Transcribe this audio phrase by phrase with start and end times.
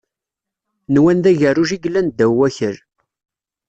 [0.93, 2.77] Nwan d agerruj i yellan ddaw wakal.